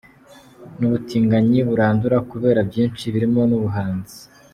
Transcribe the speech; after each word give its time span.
N’ubutinganyi 0.79 1.59
burandura 1.69 2.17
kubera 2.31 2.59
byinshi 2.69 3.05
birimo 3.13 3.41
n’ubuhanzi. 3.49 4.17